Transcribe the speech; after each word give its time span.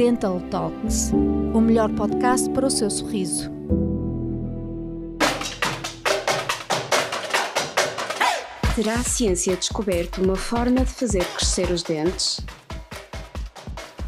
Dental 0.00 0.40
Talks, 0.50 1.12
o 1.12 1.60
melhor 1.60 1.94
podcast 1.94 2.48
para 2.52 2.66
o 2.66 2.70
seu 2.70 2.88
sorriso. 2.88 3.50
Terá 8.74 8.94
a 8.94 9.04
ciência 9.04 9.54
descoberto 9.54 10.22
uma 10.22 10.36
forma 10.36 10.86
de 10.86 10.90
fazer 10.90 11.22
crescer 11.34 11.70
os 11.70 11.82
dentes? 11.82 12.40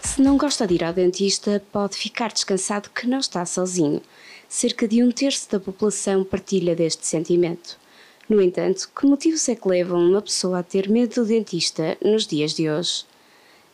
Se 0.00 0.22
não 0.22 0.38
gosta 0.38 0.66
de 0.66 0.76
ir 0.76 0.84
ao 0.84 0.94
dentista, 0.94 1.62
pode 1.70 1.98
ficar 1.98 2.32
descansado 2.32 2.88
que 2.88 3.06
não 3.06 3.18
está 3.18 3.44
sozinho. 3.44 4.00
Cerca 4.48 4.88
de 4.88 5.02
um 5.02 5.12
terço 5.12 5.50
da 5.50 5.60
população 5.60 6.24
partilha 6.24 6.74
deste 6.74 7.06
sentimento. 7.06 7.78
No 8.26 8.40
entanto, 8.40 8.88
que 8.98 9.04
motivos 9.04 9.46
é 9.50 9.54
que 9.54 9.68
levam 9.68 10.00
uma 10.00 10.22
pessoa 10.22 10.60
a 10.60 10.62
ter 10.62 10.88
medo 10.88 11.16
do 11.16 11.26
dentista 11.26 11.98
nos 12.02 12.26
dias 12.26 12.54
de 12.54 12.70
hoje? 12.70 13.04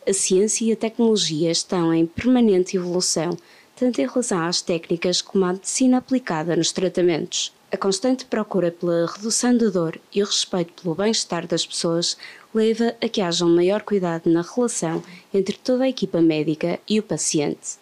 A 0.07 0.13
ciência 0.13 0.65
e 0.65 0.71
a 0.71 0.75
tecnologia 0.75 1.51
estão 1.51 1.93
em 1.93 2.07
permanente 2.07 2.75
evolução, 2.75 3.37
tanto 3.75 4.01
em 4.01 4.07
relação 4.07 4.41
às 4.41 4.59
técnicas 4.59 5.21
como 5.21 5.45
à 5.45 5.53
medicina 5.53 5.99
aplicada 5.99 6.55
nos 6.55 6.71
tratamentos. 6.71 7.53
A 7.71 7.77
constante 7.77 8.25
procura 8.25 8.71
pela 8.71 9.05
redução 9.05 9.55
da 9.55 9.69
dor 9.69 10.01
e 10.13 10.23
o 10.23 10.25
respeito 10.25 10.81
pelo 10.81 10.95
bem-estar 10.95 11.45
das 11.45 11.65
pessoas 11.65 12.17
leva 12.53 12.95
a 12.99 13.07
que 13.07 13.21
haja 13.21 13.45
um 13.45 13.55
maior 13.55 13.83
cuidado 13.83 14.27
na 14.27 14.41
relação 14.41 15.03
entre 15.31 15.55
toda 15.55 15.83
a 15.83 15.89
equipa 15.89 16.19
médica 16.19 16.79
e 16.89 16.99
o 16.99 17.03
paciente. 17.03 17.77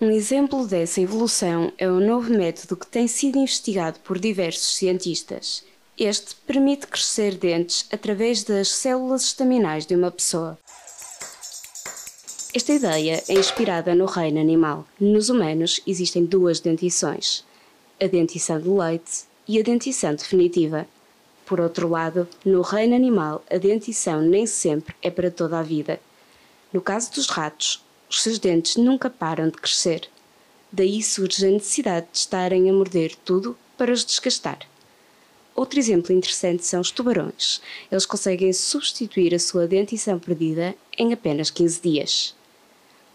Um 0.00 0.10
exemplo 0.10 0.66
dessa 0.66 1.00
evolução 1.00 1.72
é 1.76 1.90
o 1.90 2.00
novo 2.00 2.32
método 2.32 2.76
que 2.76 2.86
tem 2.86 3.06
sido 3.08 3.36
investigado 3.36 3.98
por 4.00 4.18
diversos 4.18 4.76
cientistas. 4.76 5.64
Este 5.98 6.34
permite 6.46 6.86
crescer 6.86 7.36
dentes 7.36 7.86
através 7.92 8.42
das 8.44 8.68
células 8.68 9.24
estaminais 9.24 9.84
de 9.84 9.94
uma 9.94 10.10
pessoa. 10.10 10.58
Esta 12.54 12.72
ideia 12.72 13.22
é 13.28 13.34
inspirada 13.34 13.94
no 13.94 14.06
reino 14.06 14.40
animal. 14.40 14.86
Nos 14.98 15.28
humanos 15.28 15.82
existem 15.86 16.24
duas 16.24 16.60
dentições: 16.60 17.44
a 18.00 18.06
dentição 18.06 18.58
de 18.58 18.70
leite 18.70 19.24
e 19.46 19.60
a 19.60 19.62
dentição 19.62 20.14
definitiva. 20.14 20.86
Por 21.44 21.60
outro 21.60 21.86
lado, 21.88 22.26
no 22.42 22.62
reino 22.62 22.96
animal, 22.96 23.44
a 23.50 23.58
dentição 23.58 24.22
nem 24.22 24.46
sempre 24.46 24.94
é 25.02 25.10
para 25.10 25.30
toda 25.30 25.58
a 25.58 25.62
vida. 25.62 26.00
No 26.72 26.80
caso 26.80 27.12
dos 27.12 27.26
ratos, 27.26 27.84
os 28.08 28.22
seus 28.22 28.38
dentes 28.38 28.76
nunca 28.76 29.10
param 29.10 29.50
de 29.50 29.58
crescer. 29.58 30.08
Daí 30.72 31.02
surge 31.02 31.46
a 31.46 31.50
necessidade 31.50 32.06
de 32.10 32.16
estarem 32.16 32.70
a 32.70 32.72
morder 32.72 33.14
tudo 33.26 33.54
para 33.76 33.92
os 33.92 34.06
desgastar. 34.06 34.60
Outro 35.54 35.78
exemplo 35.78 36.12
interessante 36.12 36.64
são 36.64 36.80
os 36.80 36.90
tubarões. 36.90 37.60
Eles 37.90 38.06
conseguem 38.06 38.52
substituir 38.52 39.34
a 39.34 39.38
sua 39.38 39.66
dentição 39.66 40.18
perdida 40.18 40.74
em 40.96 41.12
apenas 41.12 41.50
15 41.50 41.80
dias. 41.80 42.34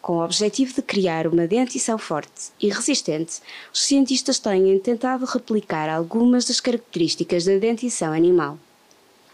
Com 0.02 0.20
o 0.20 0.24
objetivo 0.24 0.74
de 0.74 0.82
criar 0.82 1.28
uma 1.28 1.48
dentição 1.48 1.98
forte 1.98 2.52
e 2.62 2.70
resistente, 2.70 3.42
os 3.74 3.84
cientistas 3.84 4.40
têm 4.40 4.80
tentado 4.80 5.26
replicar 5.26 5.90
algumas 5.90 6.46
das 6.46 6.60
características 6.60 7.46
da 7.46 7.58
dentição 7.58 8.14
animal. 8.14 8.58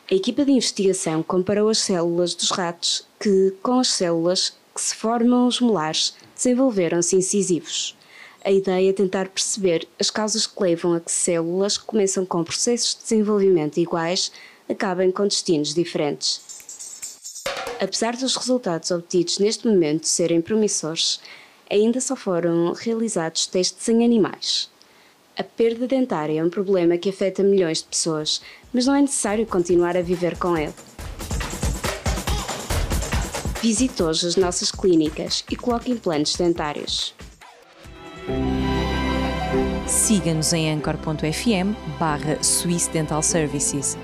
A 0.09 0.15
equipa 0.15 0.43
de 0.43 0.51
investigação 0.51 1.21
comparou 1.21 1.69
as 1.69 1.79
células 1.79 2.33
dos 2.33 2.49
ratos 2.49 3.07
que, 3.19 3.53
com 3.61 3.79
as 3.79 3.89
células 3.89 4.53
que 4.73 4.81
se 4.81 4.95
formam 4.95 5.47
os 5.47 5.59
molares, 5.59 6.15
desenvolveram-se 6.35 7.15
incisivos. 7.15 7.95
A 8.45 8.51
ideia 8.51 8.89
é 8.89 8.93
tentar 8.93 9.29
perceber 9.29 9.87
as 9.97 10.09
causas 10.09 10.45
que 10.45 10.61
levam 10.61 10.93
a 10.93 10.99
que 10.99 11.11
células 11.11 11.77
que 11.77 11.85
começam 11.85 12.25
com 12.25 12.43
processos 12.43 12.93
de 12.93 13.03
desenvolvimento 13.03 13.77
iguais 13.77 14.33
acabem 14.67 15.11
com 15.11 15.23
destinos 15.23 15.73
diferentes. 15.73 16.41
Apesar 17.79 18.17
dos 18.17 18.35
resultados 18.35 18.91
obtidos 18.91 19.39
neste 19.39 19.65
momento 19.65 20.07
serem 20.07 20.41
promissores, 20.41 21.21
ainda 21.71 22.01
só 22.01 22.17
foram 22.17 22.73
realizados 22.73 23.47
testes 23.47 23.87
em 23.87 24.03
animais. 24.03 24.69
A 25.37 25.43
perda 25.43 25.87
dentária 25.87 26.41
é 26.41 26.43
um 26.43 26.49
problema 26.49 26.97
que 26.97 27.09
afeta 27.09 27.41
milhões 27.41 27.77
de 27.77 27.85
pessoas, 27.85 28.41
mas 28.73 28.85
não 28.85 28.95
é 28.95 29.01
necessário 29.01 29.45
continuar 29.45 29.95
a 29.95 30.01
viver 30.01 30.37
com 30.37 30.57
ele. 30.57 30.73
Visite 33.61 34.03
hoje 34.03 34.27
as 34.27 34.35
nossas 34.35 34.69
clínicas 34.69 35.45
e 35.49 35.55
coloque 35.55 35.89
implantes 35.89 36.35
dentários. 36.35 37.15
Siga-nos 39.87 40.53
em 40.53 40.71
anchor.fm 40.71 41.75
barra 41.99 42.41
Swiss 42.41 42.87
Dental 42.87 43.21
Services. 43.21 43.97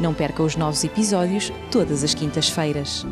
Não 0.00 0.12
perca 0.12 0.42
os 0.42 0.56
novos 0.56 0.84
episódios 0.84 1.52
todas 1.70 2.04
as 2.04 2.14
quintas-feiras. 2.14 3.06